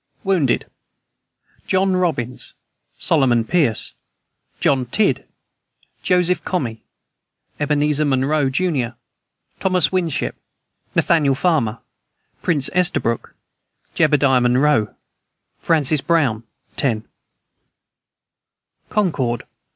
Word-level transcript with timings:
Wounded: 0.23 0.65
John 1.67 1.95
Robbins, 1.95 2.55
Solomon 2.97 3.43
Pierce, 3.45 3.93
John 4.59 4.85
Tidd, 4.87 5.27
Joseph 6.01 6.43
Comee, 6.43 6.81
Ebenezer 7.59 8.03
Monroe, 8.05 8.49
jr., 8.49 8.93
Thomas 9.59 9.91
Winship, 9.91 10.33
Nathaniel 10.95 11.35
Farmer, 11.35 11.81
Prince 12.41 12.67
Estabrook, 12.73 13.35
Jedediah 13.93 14.41
Monroe, 14.41 14.95
Francis 15.59 16.01
Brown, 16.01 16.45
10. 16.77 17.07
CONCORD. 18.89 19.43